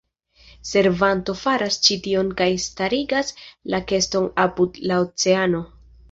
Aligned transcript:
Servanto 0.67 1.33
faras 1.41 1.75
ĉi 1.87 1.97
tion 2.07 2.31
kaj 2.39 2.47
starigas 2.63 3.29
la 3.73 3.81
keston 3.91 4.25
apud 4.45 4.81
la 4.93 4.97
oceano. 5.05 5.61